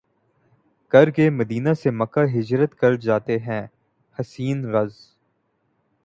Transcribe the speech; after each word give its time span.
کرکے 0.91 1.29
مدینہ 1.29 1.73
سے 1.73 1.89
مکہ 1.91 2.23
ہجرت 2.35 2.75
کر 2.75 2.95
جاتے 3.05 3.37
ہیں 3.39 3.61
حسین 4.17 4.65
رض 4.65 4.93